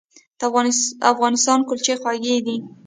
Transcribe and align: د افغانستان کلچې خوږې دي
د 0.39 0.41
افغانستان 1.11 1.59
کلچې 1.67 1.93
خوږې 2.01 2.37
دي 2.45 2.57